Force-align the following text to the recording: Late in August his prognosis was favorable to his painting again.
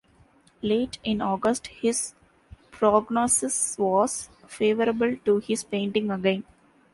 Late 0.63 0.97
in 1.03 1.21
August 1.21 1.67
his 1.67 2.15
prognosis 2.71 3.77
was 3.77 4.31
favorable 4.47 5.15
to 5.25 5.37
his 5.37 5.63
painting 5.63 6.09
again. 6.09 6.43